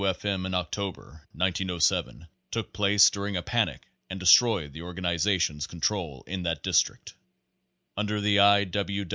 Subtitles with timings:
[0.03, 0.25] F.
[0.25, 0.47] M.
[0.47, 6.41] in October, 1907, took place during a panic and destroyed the or ganization's control in
[6.41, 7.13] that district.
[7.95, 8.63] Under the I.
[8.63, 9.05] W.